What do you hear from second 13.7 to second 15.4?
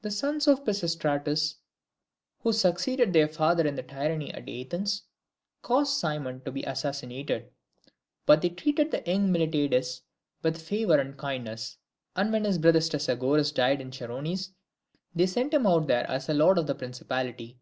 in the Chersonese, they